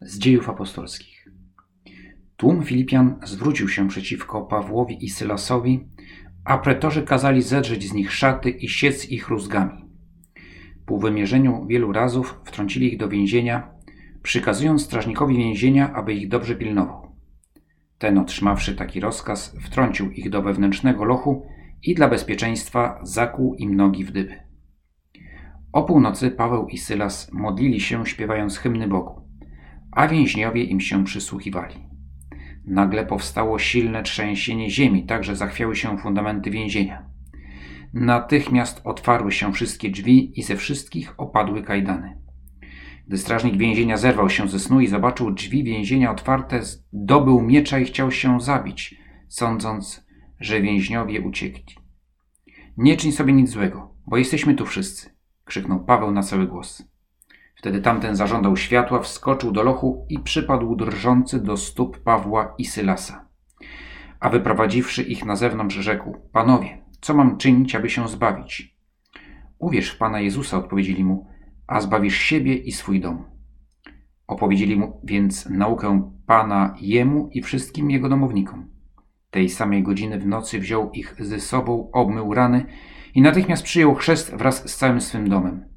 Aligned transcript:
z 0.00 0.18
dziejów 0.18 0.48
apostolskich. 0.48 1.28
Tłum 2.36 2.62
Filipian 2.62 3.20
zwrócił 3.24 3.68
się 3.68 3.88
przeciwko 3.88 4.42
Pawłowi 4.42 5.04
i 5.04 5.10
Sylasowi, 5.10 5.88
a 6.44 6.58
pretorzy 6.58 7.02
kazali 7.02 7.42
zedrzeć 7.42 7.88
z 7.88 7.92
nich 7.92 8.12
szaty 8.12 8.50
i 8.50 8.68
siec 8.68 9.10
ich 9.10 9.28
rózgami. 9.28 9.84
Po 10.86 10.98
wymierzeniu 10.98 11.66
wielu 11.66 11.92
razów 11.92 12.40
wtrącili 12.44 12.92
ich 12.92 12.98
do 12.98 13.08
więzienia, 13.08 13.70
przykazując 14.22 14.82
strażnikowi 14.82 15.36
więzienia, 15.36 15.92
aby 15.92 16.14
ich 16.14 16.28
dobrze 16.28 16.56
pilnował. 16.56 17.06
Ten, 17.98 18.18
otrzymawszy 18.18 18.76
taki 18.76 19.00
rozkaz, 19.00 19.56
wtrącił 19.60 20.10
ich 20.10 20.30
do 20.30 20.42
wewnętrznego 20.42 21.04
lochu 21.04 21.46
i 21.82 21.94
dla 21.94 22.08
bezpieczeństwa 22.08 23.00
zakłuł 23.02 23.54
im 23.54 23.76
nogi 23.76 24.04
w 24.04 24.12
dyby. 24.12 24.34
O 25.72 25.82
północy 25.82 26.30
Paweł 26.30 26.66
i 26.68 26.78
Sylas 26.78 27.32
modlili 27.32 27.80
się, 27.80 28.06
śpiewając 28.06 28.58
hymny 28.58 28.88
Bogu, 28.88 29.25
a 29.96 30.08
więźniowie 30.08 30.64
im 30.64 30.80
się 30.80 31.04
przysłuchiwali. 31.04 31.74
Nagle 32.64 33.06
powstało 33.06 33.58
silne 33.58 34.02
trzęsienie 34.02 34.70
ziemi, 34.70 35.06
tak 35.06 35.24
że 35.24 35.36
zachwiały 35.36 35.76
się 35.76 35.98
fundamenty 35.98 36.50
więzienia. 36.50 37.10
Natychmiast 37.92 38.80
otwarły 38.84 39.32
się 39.32 39.52
wszystkie 39.52 39.90
drzwi 39.90 40.40
i 40.40 40.42
ze 40.42 40.56
wszystkich 40.56 41.20
opadły 41.20 41.62
kajdany. 41.62 42.18
Gdy 43.06 43.18
strażnik 43.18 43.56
więzienia 43.56 43.96
zerwał 43.96 44.30
się 44.30 44.48
ze 44.48 44.58
snu 44.58 44.80
i 44.80 44.86
zobaczył 44.86 45.30
drzwi 45.30 45.64
więzienia 45.64 46.10
otwarte, 46.10 46.62
zdobył 46.62 47.42
miecza 47.42 47.78
i 47.78 47.84
chciał 47.84 48.10
się 48.10 48.40
zabić, 48.40 48.94
sądząc, 49.28 50.06
że 50.40 50.60
więźniowie 50.60 51.20
uciekli. 51.20 51.76
Nie 52.76 52.96
czyń 52.96 53.12
sobie 53.12 53.32
nic 53.32 53.50
złego, 53.50 53.94
bo 54.06 54.16
jesteśmy 54.16 54.54
tu 54.54 54.66
wszyscy, 54.66 55.10
krzyknął 55.44 55.84
Paweł 55.84 56.10
na 56.10 56.22
cały 56.22 56.46
głos. 56.46 56.95
Wtedy 57.56 57.80
tamten 57.80 58.16
zażądał 58.16 58.56
światła, 58.56 59.00
wskoczył 59.00 59.52
do 59.52 59.62
lochu 59.62 60.06
i 60.08 60.18
przypadł 60.18 60.76
drżący 60.76 61.42
do 61.42 61.56
stóp 61.56 61.98
Pawła 61.98 62.54
i 62.58 62.64
Sylasa. 62.64 63.28
A 64.20 64.30
wyprowadziwszy 64.30 65.02
ich 65.02 65.24
na 65.24 65.36
zewnątrz, 65.36 65.76
rzekł: 65.76 66.16
Panowie, 66.32 66.84
co 67.00 67.14
mam 67.14 67.36
czynić, 67.36 67.74
aby 67.74 67.90
się 67.90 68.08
zbawić? 68.08 68.76
Uwierz 69.58 69.90
w 69.90 69.98
Pana 69.98 70.20
Jezusa, 70.20 70.58
odpowiedzieli 70.58 71.04
mu, 71.04 71.26
a 71.66 71.80
zbawisz 71.80 72.16
siebie 72.16 72.54
i 72.54 72.72
swój 72.72 73.00
dom. 73.00 73.24
Opowiedzieli 74.26 74.76
mu 74.76 75.00
więc 75.04 75.48
naukę 75.50 76.10
Pana 76.26 76.74
jemu 76.80 77.28
i 77.32 77.42
wszystkim 77.42 77.90
jego 77.90 78.08
domownikom. 78.08 78.68
Tej 79.30 79.48
samej 79.48 79.82
godziny 79.82 80.18
w 80.18 80.26
nocy 80.26 80.60
wziął 80.60 80.90
ich 80.90 81.16
ze 81.18 81.40
sobą, 81.40 81.90
obmył 81.92 82.34
rany 82.34 82.66
i 83.14 83.22
natychmiast 83.22 83.62
przyjął 83.62 83.94
chrzest 83.94 84.34
wraz 84.34 84.70
z 84.70 84.76
całym 84.76 85.00
swym 85.00 85.28
domem. 85.28 85.75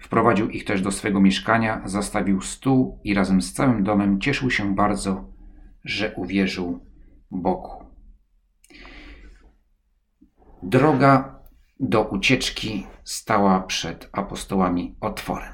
Wprowadził 0.00 0.48
ich 0.48 0.64
też 0.64 0.82
do 0.82 0.90
swego 0.90 1.20
mieszkania, 1.20 1.82
zastawił 1.84 2.40
stół 2.40 3.00
i 3.04 3.14
razem 3.14 3.42
z 3.42 3.52
całym 3.52 3.84
domem 3.84 4.20
cieszył 4.20 4.50
się 4.50 4.74
bardzo, 4.74 5.32
że 5.84 6.14
uwierzył 6.14 6.80
Bogu. 7.30 7.84
Droga 10.62 11.40
do 11.80 12.04
ucieczki 12.04 12.86
stała 13.04 13.60
przed 13.60 14.08
apostołami 14.12 14.96
otworem, 15.00 15.52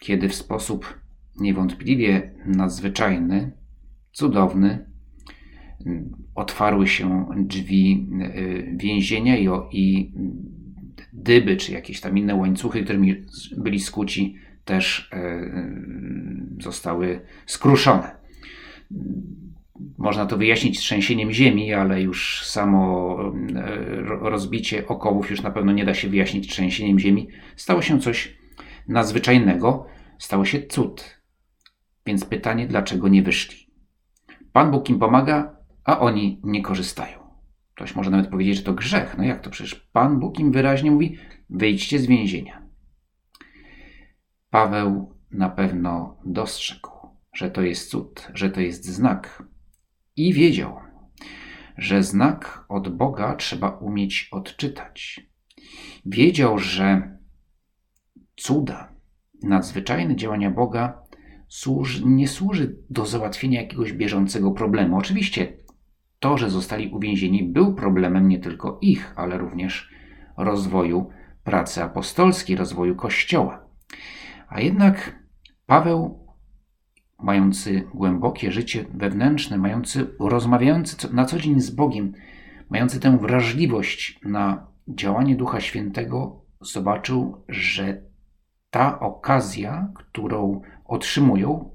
kiedy 0.00 0.28
w 0.28 0.34
sposób 0.34 1.00
niewątpliwie 1.36 2.34
nadzwyczajny, 2.46 3.52
cudowny, 4.12 4.92
otwarły 6.34 6.88
się 6.88 7.28
drzwi 7.36 8.08
y, 8.36 8.76
więzienia 8.76 9.36
i, 9.72 10.12
dyby, 11.12 11.56
czy 11.56 11.72
jakieś 11.72 12.00
tam 12.00 12.18
inne 12.18 12.34
łańcuchy, 12.34 12.82
którymi 12.82 13.22
byli 13.56 13.80
skuci, 13.80 14.36
też 14.64 15.10
e, 15.12 15.50
zostały 16.60 17.20
skruszone. 17.46 18.16
Można 19.98 20.26
to 20.26 20.36
wyjaśnić 20.36 20.78
trzęsieniem 20.78 21.32
ziemi, 21.32 21.74
ale 21.74 22.02
już 22.02 22.46
samo 22.46 23.18
e, 23.54 23.70
rozbicie 24.04 24.88
okowów 24.88 25.30
już 25.30 25.42
na 25.42 25.50
pewno 25.50 25.72
nie 25.72 25.84
da 25.84 25.94
się 25.94 26.08
wyjaśnić 26.08 26.48
trzęsieniem 26.48 26.98
ziemi. 26.98 27.28
Stało 27.56 27.82
się 27.82 28.00
coś 28.00 28.38
nadzwyczajnego, 28.88 29.86
stało 30.18 30.44
się 30.44 30.66
cud. 30.66 31.22
Więc 32.06 32.24
pytanie, 32.24 32.66
dlaczego 32.66 33.08
nie 33.08 33.22
wyszli? 33.22 33.56
Pan 34.52 34.70
Bóg 34.70 34.90
im 34.90 34.98
pomaga, 34.98 35.56
a 35.84 36.00
oni 36.00 36.40
nie 36.44 36.62
korzystają. 36.62 37.21
Ktoś 37.74 37.94
może 37.94 38.10
nawet 38.10 38.30
powiedzieć, 38.30 38.56
że 38.56 38.62
to 38.62 38.72
grzech. 38.72 39.14
No 39.18 39.24
jak 39.24 39.40
to? 39.40 39.50
Przecież 39.50 39.74
Pan 39.74 40.20
Bóg 40.20 40.38
im 40.38 40.52
wyraźnie 40.52 40.90
mówi: 40.90 41.18
wyjdźcie 41.50 41.98
z 41.98 42.06
więzienia. 42.06 42.62
Paweł 44.50 45.14
na 45.30 45.48
pewno 45.48 46.20
dostrzegł, 46.24 46.90
że 47.34 47.50
to 47.50 47.62
jest 47.62 47.90
cud, 47.90 48.28
że 48.34 48.50
to 48.50 48.60
jest 48.60 48.84
znak. 48.84 49.42
I 50.16 50.32
wiedział, 50.32 50.76
że 51.78 52.02
znak 52.02 52.64
od 52.68 52.96
Boga 52.96 53.34
trzeba 53.34 53.68
umieć 53.68 54.28
odczytać. 54.32 55.20
Wiedział, 56.06 56.58
że 56.58 57.18
cuda, 58.36 58.94
nadzwyczajne 59.42 60.16
działania 60.16 60.50
Boga 60.50 61.02
nie 62.04 62.28
służy 62.28 62.76
do 62.90 63.06
załatwienia 63.06 63.62
jakiegoś 63.62 63.92
bieżącego 63.92 64.50
problemu. 64.50 64.98
Oczywiście 64.98 65.61
to, 66.22 66.38
że 66.38 66.50
zostali 66.50 66.88
uwięzieni, 66.88 67.44
był 67.44 67.74
problemem 67.74 68.28
nie 68.28 68.38
tylko 68.38 68.78
ich, 68.80 69.12
ale 69.16 69.38
również 69.38 69.90
rozwoju 70.36 71.10
pracy 71.44 71.82
apostolskiej, 71.82 72.56
rozwoju 72.56 72.96
Kościoła. 72.96 73.64
A 74.48 74.60
jednak 74.60 75.22
Paweł, 75.66 76.26
mający 77.18 77.88
głębokie 77.94 78.52
życie 78.52 78.84
wewnętrzne, 78.94 79.58
mający, 79.58 80.06
rozmawiający 80.20 81.14
na 81.14 81.24
co 81.24 81.38
dzień 81.38 81.60
z 81.60 81.70
Bogiem, 81.70 82.12
mający 82.70 83.00
tę 83.00 83.18
wrażliwość 83.18 84.20
na 84.24 84.66
działanie 84.88 85.36
Ducha 85.36 85.60
Świętego, 85.60 86.44
zobaczył, 86.60 87.44
że 87.48 88.02
ta 88.70 89.00
okazja, 89.00 89.92
którą 89.94 90.60
otrzymują, 90.84 91.70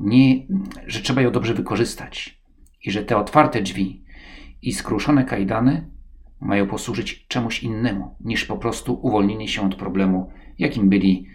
nie, 0.00 0.46
że 0.86 1.00
trzeba 1.00 1.22
ją 1.22 1.30
dobrze 1.30 1.54
wykorzystać 1.54 2.45
i 2.86 2.90
że 2.90 3.04
te 3.04 3.16
otwarte 3.16 3.62
drzwi 3.62 4.04
i 4.62 4.72
skruszone 4.72 5.24
kajdany 5.24 5.90
mają 6.40 6.66
posłużyć 6.66 7.26
czemuś 7.28 7.62
innemu 7.62 8.16
niż 8.20 8.44
po 8.44 8.56
prostu 8.56 8.98
uwolnienie 9.02 9.48
się 9.48 9.66
od 9.66 9.74
problemu, 9.74 10.30
jakim 10.58 10.88
byli, 10.88 11.26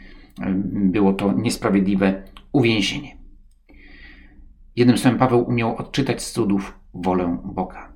było 0.73 1.13
to 1.13 1.33
niesprawiedliwe 1.33 2.23
uwięzienie. 2.51 3.17
Jednym 4.75 4.97
słowem, 4.97 5.19
Paweł 5.19 5.49
umiał 5.49 5.75
odczytać 5.75 6.23
z 6.23 6.31
cudów 6.31 6.79
wolę 6.93 7.37
Boga. 7.45 7.93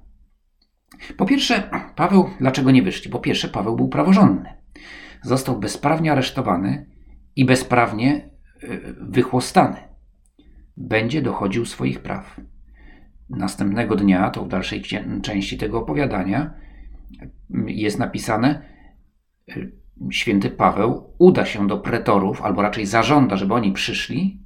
Po 1.18 1.26
pierwsze, 1.26 1.70
Paweł, 1.96 2.30
dlaczego 2.40 2.72
nie 2.72 2.84
wyszli? 2.84 3.12
Po 3.12 3.20
pierwsze, 3.20 3.48
Paweł 3.48 3.76
był 3.76 3.90
praworządny. 3.90 4.54
Został 5.22 5.60
bezprawnie 5.60 6.12
aresztowany 6.12 6.90
i 7.36 7.46
bezprawnie 7.46 8.16
e, 8.16 8.68
wychłostany. 9.02 9.78
Będzie 10.78 11.22
dochodził 11.22 11.66
swoich 11.66 12.00
praw. 12.00 12.42
Następnego 13.30 13.96
dnia, 13.96 14.30
to 14.30 14.46
w 14.46 14.48
dalszej 14.48 14.84
części 15.22 15.58
tego 15.58 15.80
opowiadania, 15.80 16.54
jest 17.68 18.00
napisane, 18.00 18.62
y, 19.50 19.72
święty 20.12 20.50
Paweł 20.50 21.14
uda 21.18 21.46
się 21.46 21.68
do 21.68 21.78
pretorów, 21.78 22.42
albo 22.42 22.62
raczej 22.62 22.86
zażąda, 22.86 23.36
żeby 23.36 23.54
oni 23.54 23.72
przyszli 23.72 24.46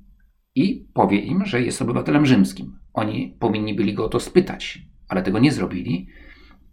i 0.55 0.87
powie 0.93 1.17
im, 1.17 1.45
że 1.45 1.61
jest 1.61 1.81
obywatelem 1.81 2.25
rzymskim. 2.25 2.79
Oni 2.93 3.37
powinni 3.39 3.73
byli 3.73 3.93
go 3.93 4.05
o 4.05 4.09
to 4.09 4.19
spytać, 4.19 4.81
ale 5.07 5.21
tego 5.21 5.39
nie 5.39 5.51
zrobili 5.51 6.07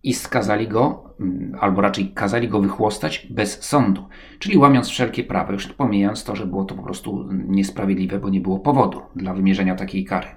i 0.03 0.15
skazali 0.15 0.69
go, 0.69 1.15
mm, 1.21 1.53
albo 1.61 1.81
raczej 1.81 2.13
kazali 2.13 2.49
go 2.49 2.61
wychłostać 2.61 3.27
bez 3.31 3.63
sądu, 3.63 4.09
czyli 4.39 4.59
łamiąc 4.59 4.89
wszelkie 4.89 5.25
prawa, 5.25 5.53
już 5.53 5.67
pomijając 5.73 6.25
to, 6.25 6.37
że 6.37 6.47
było 6.47 6.65
to 6.65 6.75
po 6.75 6.83
prostu 6.83 7.29
niesprawiedliwe, 7.33 8.19
bo 8.19 8.29
nie 8.29 8.41
było 8.41 8.59
powodu 8.59 9.01
dla 9.17 9.35
wymierzenia 9.35 9.75
takiej 9.75 10.05
kary. 10.05 10.29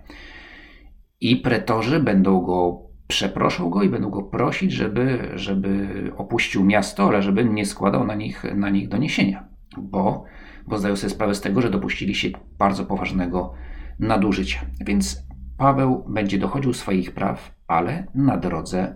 I 1.22 1.38
pretorzy 1.38 2.00
będą 2.00 2.42
go, 2.42 2.82
przeproszą 3.08 3.70
go 3.70 3.84
i 3.84 3.90
będą 3.90 4.10
go 4.10 4.24
prosić, 4.24 4.72
żeby, 4.72 5.32
żeby 5.36 5.90
opuścił 6.18 6.66
miasto, 6.66 7.08
ale 7.08 7.22
żeby 7.22 7.46
nie 7.46 7.66
składał 7.66 8.08
na 8.08 8.16
nich, 8.16 8.44
na 8.56 8.70
nich 8.70 8.90
doniesienia, 8.90 9.48
bo, 9.78 10.24
bo 10.68 10.78
zdają 10.78 10.96
sobie 10.96 11.10
sprawę 11.10 11.36
z 11.36 11.42
tego, 11.42 11.62
że 11.62 11.70
dopuścili 11.70 12.16
się 12.16 12.30
bardzo 12.58 12.86
poważnego 12.86 13.54
nadużycia. 14.00 14.60
Więc 14.86 15.24
Paweł 15.58 16.06
będzie 16.10 16.38
dochodził 16.38 16.74
swoich 16.74 17.12
praw, 17.12 17.56
ale 17.68 18.08
na 18.16 18.38
drodze 18.38 18.96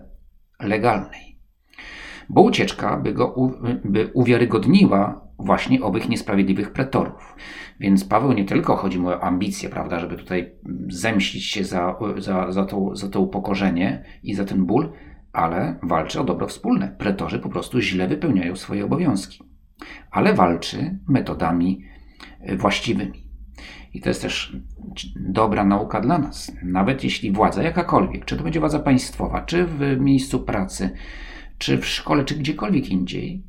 legalnej. 0.60 1.33
Bo 2.28 2.42
ucieczka 2.42 2.96
by 2.96 3.12
go 3.12 3.52
by 3.84 4.10
uwiarygodniła 4.14 5.24
właśnie 5.38 5.82
owych 5.82 6.08
niesprawiedliwych 6.08 6.72
pretorów. 6.72 7.36
Więc 7.80 8.04
Paweł 8.04 8.32
nie 8.32 8.44
tylko 8.44 8.76
chodzi 8.76 8.98
mu 8.98 9.08
o 9.08 9.22
ambicje, 9.22 9.68
prawda, 9.68 10.00
żeby 10.00 10.16
tutaj 10.16 10.52
zemścić 10.88 11.44
się 11.44 11.64
za, 11.64 11.96
za, 12.18 12.52
za, 12.52 12.64
to, 12.64 12.96
za 12.96 13.08
to 13.08 13.20
upokorzenie 13.20 14.04
i 14.22 14.34
za 14.34 14.44
ten 14.44 14.66
ból, 14.66 14.92
ale 15.32 15.78
walczy 15.82 16.20
o 16.20 16.24
dobro 16.24 16.46
wspólne. 16.46 16.96
Pretorzy 16.98 17.38
po 17.38 17.48
prostu 17.48 17.80
źle 17.80 18.08
wypełniają 18.08 18.56
swoje 18.56 18.84
obowiązki. 18.84 19.44
Ale 20.10 20.34
walczy 20.34 20.98
metodami 21.08 21.84
właściwymi. 22.58 23.24
I 23.94 24.00
to 24.00 24.08
jest 24.08 24.22
też 24.22 24.56
dobra 25.16 25.64
nauka 25.64 26.00
dla 26.00 26.18
nas. 26.18 26.52
Nawet 26.62 27.04
jeśli 27.04 27.32
władza 27.32 27.62
jakakolwiek, 27.62 28.24
czy 28.24 28.36
to 28.36 28.44
będzie 28.44 28.60
władza 28.60 28.78
państwowa, 28.78 29.40
czy 29.40 29.64
w 29.64 30.00
miejscu 30.00 30.40
pracy, 30.40 30.90
czy 31.64 31.78
w 31.78 31.86
szkole, 31.86 32.24
czy 32.24 32.34
gdziekolwiek 32.34 32.88
indziej, 32.88 33.42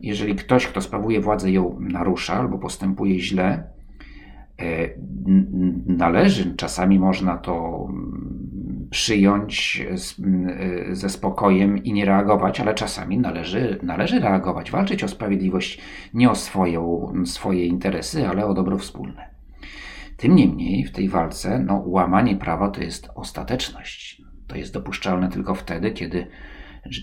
jeżeli 0.00 0.34
ktoś, 0.34 0.66
kto 0.66 0.80
sprawuje 0.80 1.20
władzę, 1.20 1.50
ją 1.50 1.76
narusza 1.80 2.34
albo 2.34 2.58
postępuje 2.58 3.20
źle, 3.20 3.62
e, 4.58 4.88
należy, 5.86 6.56
czasami 6.56 6.98
można 6.98 7.36
to 7.36 7.86
mm, 7.90 8.88
przyjąć 8.90 9.82
e, 9.90 9.96
ze 10.94 11.08
spokojem 11.08 11.84
i 11.84 11.92
nie 11.92 12.04
reagować, 12.04 12.60
ale 12.60 12.74
czasami 12.74 13.18
należy, 13.18 13.78
należy 13.82 14.20
reagować, 14.20 14.70
walczyć 14.70 15.04
o 15.04 15.08
sprawiedliwość, 15.08 15.80
nie 16.14 16.30
o 16.30 16.34
swoją, 16.34 17.12
swoje 17.24 17.66
interesy, 17.66 18.28
ale 18.28 18.46
o 18.46 18.54
dobro 18.54 18.78
wspólne. 18.78 19.28
Tym 20.16 20.36
niemniej 20.36 20.84
w 20.84 20.92
tej 20.92 21.08
walce 21.08 21.58
no, 21.58 21.82
łamanie 21.86 22.36
prawa 22.36 22.70
to 22.70 22.80
jest 22.80 23.08
ostateczność. 23.14 24.22
To 24.46 24.56
jest 24.56 24.72
dopuszczalne 24.72 25.28
tylko 25.28 25.54
wtedy, 25.54 25.90
kiedy 25.90 26.26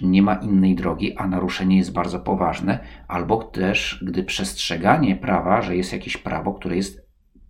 nie 0.02 0.22
ma 0.22 0.36
innej 0.36 0.76
drogi, 0.76 1.18
a 1.18 1.28
naruszenie 1.28 1.78
jest 1.78 1.94
bardzo 1.94 2.20
poważne, 2.20 2.80
albo 3.08 3.44
też 3.44 4.04
gdy 4.08 4.24
przestrzeganie 4.24 5.16
prawa, 5.16 5.62
że 5.62 5.76
jest 5.76 5.94
jakieś 5.94 6.18
prawo, 6.18 6.54
które 6.54 6.76
jest 6.76 7.06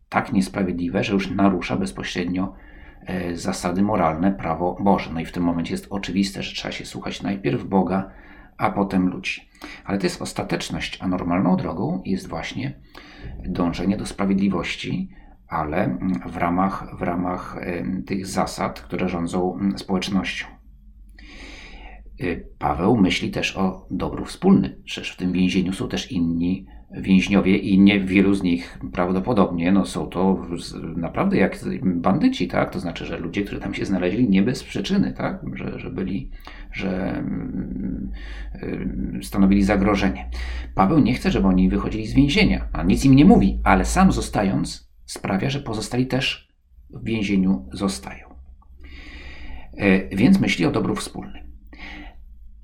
tak 0.10 0.34
niesprawiedliwe, 0.34 1.04
że 1.04 1.14
już 1.14 1.32
narusza 1.32 1.76
bezpośrednio 1.76 2.54
e, 3.06 3.36
zasady 3.36 3.82
moralne, 3.82 4.32
prawo 4.32 4.78
Boże. 4.80 5.12
No 5.14 5.20
i 5.20 5.26
w 5.26 5.32
tym 5.32 5.44
momencie 5.44 5.74
jest 5.74 5.88
oczywiste, 5.90 6.44
że 6.44 6.56
trzeba 6.56 6.72
się 6.72 6.86
słuchać 6.86 7.22
najpierw 7.22 7.64
Boga, 7.64 8.12
a 8.58 8.72
potem 8.72 9.10
ludzi. 9.10 9.50
Ale 9.86 9.98
to 9.98 10.06
jest 10.06 10.22
ostateczność, 10.22 10.98
a 11.02 11.08
normalną 11.08 11.58
drogą 11.58 12.02
jest 12.06 12.28
właśnie 12.28 12.74
dążenie 13.46 13.98
do 13.98 14.06
sprawiedliwości, 14.06 15.10
ale 15.48 15.98
w 16.26 16.38
ramach, 16.38 16.98
w 16.98 17.02
ramach 17.02 17.58
tych 18.06 18.28
zasad, 18.28 18.82
które 18.82 19.10
rządzą 19.10 19.60
społecznością. 19.76 20.55
Y, 22.22 22.48
Paweł 22.60 22.98
myśli 22.98 23.32
też 23.32 23.58
o 23.58 23.88
dobru 23.92 24.26
wspólnym. 24.26 24.72
Przecież 24.84 25.12
w 25.12 25.18
tym 25.18 25.32
więzieniu 25.32 25.74
są 25.74 25.88
też 25.88 26.12
inni 26.12 26.66
więźniowie 26.92 27.58
i 27.58 27.80
nie 27.80 28.00
wielu 28.00 28.34
z 28.34 28.44
nich 28.44 28.80
prawdopodobnie 28.94 29.72
no, 29.72 29.86
są 29.86 30.08
to 30.08 30.46
naprawdę 30.96 31.38
jak 31.38 31.60
bandyci, 31.84 32.48
tak? 32.48 32.74
To 32.74 32.80
znaczy, 32.80 33.06
że 33.06 33.18
ludzie, 33.18 33.44
którzy 33.44 33.62
tam 33.62 33.74
się 33.74 33.86
znaleźli 33.86 34.30
nie 34.30 34.44
bez 34.44 34.64
przyczyny, 34.64 35.14
tak? 35.14 35.42
Że, 35.54 35.80
że 35.80 35.90
byli, 35.90 36.32
że 36.72 37.24
yy, 38.62 39.24
stanowili 39.24 39.64
zagrożenie. 39.64 40.30
Paweł 40.76 41.00
nie 41.00 41.14
chce, 41.14 41.32
żeby 41.32 41.48
oni 41.48 41.70
wychodzili 41.70 42.08
z 42.08 42.14
więzienia, 42.14 42.68
a 42.74 42.84
nic 42.84 43.06
im 43.06 43.16
nie 43.16 43.26
mówi, 43.26 43.60
ale 43.64 43.86
sam 43.86 44.12
zostając 44.12 44.92
sprawia, 45.06 45.50
że 45.50 45.60
pozostali 45.60 46.08
też 46.08 46.50
w 46.90 47.04
więzieniu 47.04 47.70
zostają. 47.74 48.28
Yy, 49.74 50.10
więc 50.12 50.40
myśli 50.40 50.66
o 50.66 50.72
dobru 50.72 50.96
wspólnym 50.96 51.45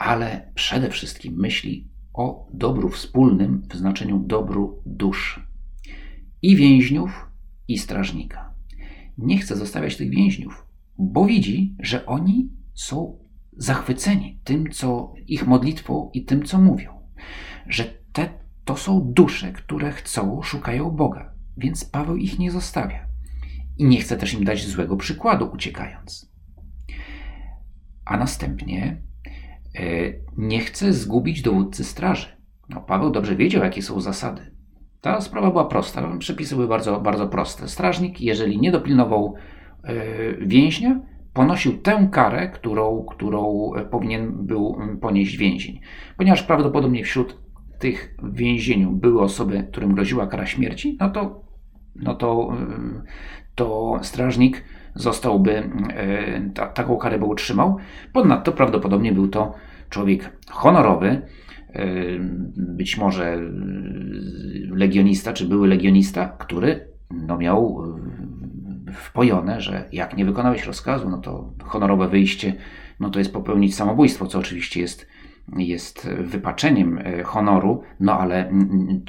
ale 0.01 0.51
przede 0.55 0.89
wszystkim 0.89 1.33
myśli 1.37 1.89
o 2.13 2.47
dobru 2.53 2.89
wspólnym 2.89 3.61
w 3.69 3.75
znaczeniu 3.75 4.19
dobru 4.19 4.83
dusz 4.85 5.47
i 6.41 6.55
więźniów, 6.55 7.27
i 7.67 7.77
strażnika. 7.77 8.53
Nie 9.17 9.37
chce 9.37 9.55
zostawiać 9.55 9.97
tych 9.97 10.09
więźniów, 10.09 10.65
bo 10.97 11.25
widzi, 11.25 11.75
że 11.79 12.05
oni 12.05 12.49
są 12.73 13.19
zachwyceni 13.57 14.41
tym, 14.43 14.71
co 14.71 15.13
ich 15.27 15.47
modlitwą 15.47 16.11
i 16.13 16.25
tym, 16.25 16.43
co 16.43 16.61
mówią. 16.61 16.91
Że 17.67 17.83
te 18.13 18.29
to 18.65 18.77
są 18.77 19.13
dusze, 19.13 19.51
które 19.51 19.91
chcą, 19.91 20.41
szukają 20.41 20.91
Boga, 20.91 21.33
więc 21.57 21.85
Paweł 21.85 22.17
ich 22.17 22.39
nie 22.39 22.51
zostawia. 22.51 23.07
I 23.77 23.85
nie 23.85 24.01
chce 24.01 24.17
też 24.17 24.33
im 24.33 24.43
dać 24.43 24.67
złego 24.67 24.97
przykładu, 24.97 25.49
uciekając. 25.53 26.31
A 28.05 28.17
następnie 28.17 29.10
nie 30.37 30.59
chce 30.59 30.93
zgubić 30.93 31.41
dowódcy 31.41 31.83
straży. 31.83 32.27
No, 32.69 32.81
Paweł 32.81 33.11
dobrze 33.11 33.35
wiedział, 33.35 33.63
jakie 33.63 33.81
są 33.81 34.01
zasady. 34.01 34.41
Ta 35.01 35.21
sprawa 35.21 35.51
była 35.51 35.65
prosta, 35.65 36.17
przepisy 36.19 36.55
były 36.55 36.67
bardzo, 36.67 36.99
bardzo 36.99 37.27
proste. 37.27 37.67
Strażnik, 37.67 38.21
jeżeli 38.21 38.59
nie 38.59 38.71
dopilnował 38.71 39.33
e, 39.83 39.93
więźnia, 40.47 41.01
ponosił 41.33 41.77
tę 41.77 42.09
karę, 42.11 42.49
którą, 42.49 43.05
którą 43.05 43.71
powinien 43.91 44.45
był 44.45 44.77
ponieść 45.01 45.37
więzień. 45.37 45.79
Ponieważ 46.17 46.43
prawdopodobnie 46.43 47.03
wśród 47.03 47.37
tych 47.79 48.15
w 48.23 48.35
więzieniu 48.35 48.91
były 48.91 49.21
osoby, 49.21 49.67
którym 49.71 49.93
groziła 49.93 50.27
kara 50.27 50.45
śmierci, 50.45 50.97
no 50.99 51.09
to, 51.09 51.43
no 51.95 52.15
to, 52.15 52.53
e, 52.53 53.01
to 53.55 53.99
strażnik 54.01 54.63
zostałby, 54.95 55.69
e, 55.93 56.49
ta, 56.53 56.67
taką 56.67 56.97
karę 56.97 57.19
by 57.19 57.25
utrzymał. 57.25 57.77
Ponadto 58.13 58.51
prawdopodobnie 58.51 59.11
był 59.11 59.27
to 59.27 59.53
człowiek 59.89 60.37
honorowy, 60.49 61.07
e, 61.07 61.85
być 62.57 62.97
może 62.97 63.33
e, 63.33 63.39
legionista, 64.69 65.33
czy 65.33 65.45
były 65.45 65.67
legionista, 65.67 66.35
który 66.39 66.87
no, 67.11 67.37
miał 67.37 67.83
wpojone, 68.93 69.61
że 69.61 69.85
jak 69.91 70.17
nie 70.17 70.25
wykonałeś 70.25 70.65
rozkazu, 70.65 71.09
no 71.09 71.17
to 71.17 71.53
honorowe 71.63 72.07
wyjście, 72.07 72.53
no 72.99 73.09
to 73.09 73.19
jest 73.19 73.33
popełnić 73.33 73.75
samobójstwo, 73.75 74.27
co 74.27 74.39
oczywiście 74.39 74.81
jest, 74.81 75.07
jest 75.57 76.09
wypaczeniem 76.09 76.99
honoru, 77.23 77.81
no 77.99 78.19
ale 78.19 78.51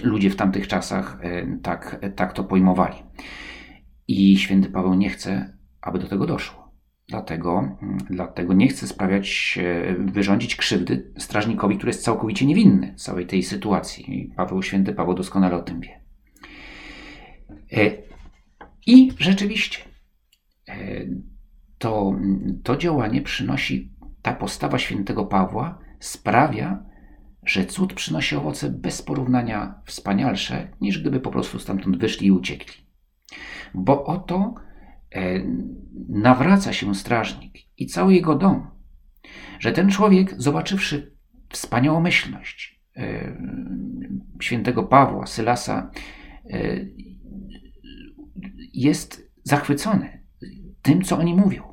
ludzie 0.03 0.31
w 0.31 0.37
tamtych 0.37 0.69
czasach 0.69 1.19
tak, 1.63 2.01
tak 2.17 2.33
to 2.33 2.45
pojmowali. 2.45 2.97
I 4.09 4.37
święty 4.37 4.69
Paweł 4.69 4.95
nie 4.95 5.11
chce, 5.11 5.53
aby 5.83 5.99
do 5.99 6.09
tego 6.09 6.27
doszło. 6.27 6.73
Dlatego, 7.09 7.79
dlatego 8.11 8.55
nie 8.55 8.69
chcę 8.69 8.87
sprawiać, 8.87 9.59
wyrządzić 9.99 10.57
krzywdy 10.57 11.13
strażnikowi, 11.19 11.77
który 11.77 11.91
jest 11.91 12.05
całkowicie 12.05 12.47
niewinny 12.47 12.95
całej 12.97 13.27
tej 13.27 13.43
sytuacji. 13.43 14.33
Paweł 14.37 14.63
Święty 14.63 14.93
Paweł 14.93 15.15
doskonale 15.15 15.57
o 15.57 15.63
tym 15.63 15.81
wie. 15.81 16.01
E, 17.73 17.91
I 18.87 19.13
rzeczywiście 19.19 19.79
e, 20.69 20.75
to, 21.79 22.15
to 22.63 22.77
działanie 22.77 23.23
przynosi, 23.23 23.93
ta 24.23 24.33
postawa 24.33 24.79
świętego 24.79 25.27
Pawła 25.27 25.79
sprawia, 26.01 26.85
że 27.47 27.67
cud 27.67 27.95
przynosi 27.95 28.37
owoce 28.37 28.71
bez 28.71 29.03
porównania 29.03 29.75
wspanialsze, 29.85 30.69
niż 30.81 30.99
gdyby 30.99 31.21
po 31.21 31.31
prostu 31.31 31.59
stamtąd 31.59 31.99
wyszli 31.99 32.27
i 32.27 32.33
uciekli. 32.33 32.83
Bo 33.75 34.05
oto 34.05 34.55
E, 34.55 34.72
nawraca 36.09 36.73
się 36.73 36.95
strażnik 36.95 37.55
i 37.79 37.87
cały 37.87 38.15
jego 38.15 38.35
dom, 38.35 38.71
że 39.59 39.73
ten 39.73 39.91
człowiek, 39.91 40.35
zobaczywszy 40.39 41.17
wspaniałomyślność 41.49 42.81
e, 42.97 43.37
świętego 44.41 44.83
Pawła, 44.83 45.27
Sylasa, 45.27 45.91
e, 46.51 46.87
jest 48.75 49.33
zachwycony 49.45 50.23
tym, 50.83 51.03
co 51.03 51.19
oni 51.19 51.35
mówią. 51.35 51.73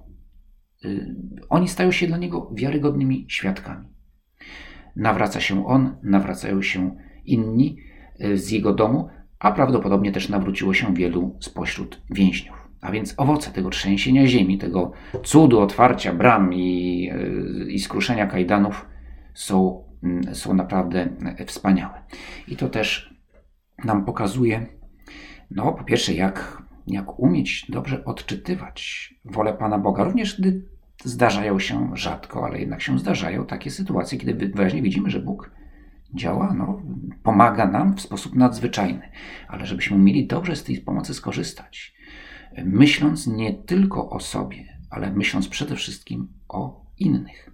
Oni 1.50 1.68
stają 1.68 1.92
się 1.92 2.08
dla 2.08 2.18
niego 2.18 2.52
wiarygodnymi 2.56 3.26
świadkami. 3.30 3.88
Nawraca 4.96 5.40
się 5.40 5.66
on, 5.66 5.98
nawracają 6.04 6.62
się 6.62 6.96
inni 7.26 7.78
z 8.34 8.52
jego 8.52 8.74
domu, 8.74 9.10
a 9.40 9.52
prawdopodobnie 9.52 10.12
też 10.12 10.30
nawróciło 10.30 10.74
się 10.74 10.94
wielu 10.94 11.38
spośród 11.40 12.02
więźniów. 12.10 12.69
A 12.82 12.92
więc 12.92 13.14
owoce 13.18 13.52
tego 13.52 13.70
trzęsienia 13.70 14.28
ziemi, 14.28 14.58
tego 14.58 14.92
cudu 15.24 15.60
otwarcia 15.60 16.14
bram 16.14 16.54
i, 16.54 17.10
e, 17.14 17.72
i 17.72 17.80
skruszenia 17.80 18.28
kajdanów 18.28 18.86
są, 19.34 19.84
mm, 20.04 20.36
są 20.36 20.54
naprawdę 20.54 21.10
wspaniałe. 21.46 22.02
I 22.48 22.56
to 22.56 22.70
też 22.70 23.16
nam 23.86 24.06
pokazuje, 24.06 24.66
no 25.52 25.72
po 25.74 25.84
pierwsze, 25.84 26.14
jak, 26.14 26.64
jak 26.88 27.20
umieć 27.20 27.66
dobrze 27.70 28.06
odczytywać 28.06 29.10
wolę 29.26 29.54
Pana 29.54 29.80
Boga, 29.80 30.04
również 30.04 30.42
gdy 30.42 30.66
zdarzają 31.04 31.60
się 31.60 31.92
rzadko, 31.94 32.46
ale 32.46 32.60
jednak 32.60 32.82
się 32.82 33.00
zdarzają 33.00 33.46
takie 33.46 33.72
sytuacje, 33.72 34.18
kiedy 34.18 34.48
wyraźnie 34.48 34.82
widzimy, 34.82 35.10
że 35.10 35.20
Bóg 35.20 35.52
działa, 36.14 36.54
no, 36.54 36.82
pomaga 37.24 37.68
nam 37.68 37.96
w 37.96 38.02
sposób 38.02 38.36
nadzwyczajny, 38.36 39.10
ale 39.48 39.66
żebyśmy 39.66 39.98
mieli 39.98 40.28
dobrze 40.28 40.56
z 40.56 40.64
tej 40.64 40.78
pomocy 40.78 41.14
skorzystać 41.14 41.99
myśląc 42.58 43.28
nie 43.28 43.54
tylko 43.54 44.10
o 44.10 44.20
sobie, 44.20 44.78
ale 44.90 45.12
myśląc 45.12 45.48
przede 45.48 45.76
wszystkim 45.76 46.28
o 46.48 46.86
innych. 46.98 47.52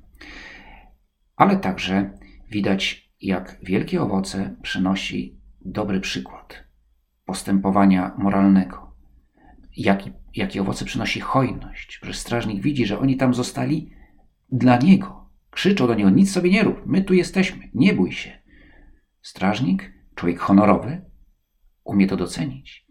Ale 1.36 1.58
także 1.58 2.18
widać, 2.52 3.12
jak 3.22 3.58
wielkie 3.64 4.02
owoce 4.02 4.56
przynosi 4.62 5.40
dobry 5.62 6.00
przykład 6.00 6.64
postępowania 7.26 8.16
moralnego. 8.18 8.96
Jaki, 9.78 10.12
jakie 10.36 10.62
owoce 10.62 10.86
przynosi 10.86 11.20
hojność, 11.20 12.00
że 12.04 12.14
strażnik 12.14 12.62
widzi, 12.62 12.86
że 12.86 13.00
oni 13.00 13.18
tam 13.18 13.34
zostali 13.34 13.92
dla 14.52 14.78
niego. 14.78 15.30
Krzyczą 15.50 15.88
do 15.88 15.96
niego: 15.96 16.10
Nic 16.10 16.32
sobie 16.32 16.52
nie 16.52 16.64
rób, 16.64 16.82
my 16.86 17.02
tu 17.02 17.14
jesteśmy, 17.14 17.70
nie 17.74 17.94
bój 17.94 18.12
się. 18.12 18.42
Strażnik, 19.22 19.94
człowiek 20.16 20.40
honorowy, 20.40 21.06
umie 21.84 22.08
to 22.08 22.18
docenić. 22.18 22.88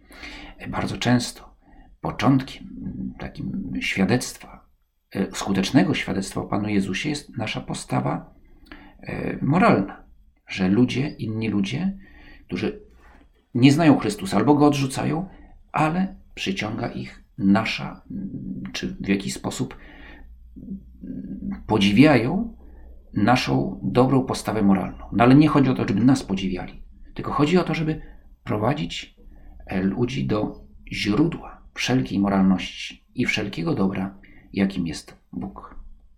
bardzo 0.69 0.97
często 0.99 1.54
początkiem 2.05 2.65
takim 3.19 3.73
świadectwa, 3.81 4.67
e, 5.15 5.33
skutecznego 5.33 5.95
świadectwa 5.95 6.41
o 6.41 6.47
Panu 6.47 6.69
Jezusie 6.69 7.09
jest 7.09 7.37
nasza 7.37 7.61
postawa 7.61 8.35
e, 9.01 9.39
moralna, 9.43 10.05
że 10.49 10.69
ludzie, 10.69 11.09
inni 11.09 11.49
ludzie, 11.49 11.99
którzy 12.47 12.81
nie 13.55 13.73
znają 13.73 13.99
Chrystusa 13.99 14.37
albo 14.37 14.55
go 14.55 14.67
odrzucają, 14.67 15.29
ale 15.73 16.17
przyciąga 16.35 16.89
ich 16.89 17.25
nasza, 17.39 18.03
czy 18.73 18.97
w 19.01 19.09
jakiś 19.09 19.35
sposób 19.35 19.77
podziwiają 21.67 22.57
naszą 23.15 23.81
dobrą 23.83 24.25
postawę 24.25 24.63
moralną. 24.63 25.05
No 25.13 25.25
ale 25.25 25.35
nie 25.35 25.49
chodzi 25.49 25.71
o 25.71 25.75
to, 25.75 25.89
żeby 25.89 26.05
nas 26.05 26.23
podziwiali, 26.23 26.83
tylko 27.15 27.33
chodzi 27.33 27.59
o 27.59 27.65
to, 27.65 27.75
żeby 27.75 28.01
prowadzić 28.45 29.17
e, 29.67 29.83
ludzi 29.83 30.27
do 30.27 30.65
źródła 30.93 31.54
wszelkiej 31.75 32.19
moralności 32.19 33.05
i 33.15 33.27
wszelkiego 33.27 33.75
dobra, 33.75 34.15
jakim 34.53 34.87
jest 34.87 35.17
Bóg. 35.33 35.84